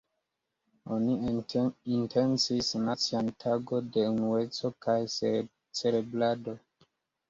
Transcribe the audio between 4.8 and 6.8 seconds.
kaj celebrado.